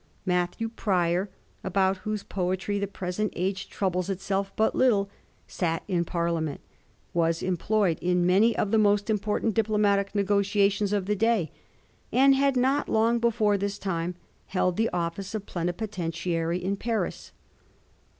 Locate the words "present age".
2.87-3.69